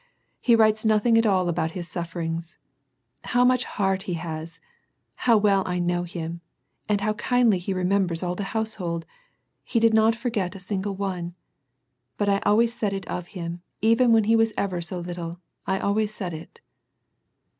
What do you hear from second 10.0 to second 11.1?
forget a single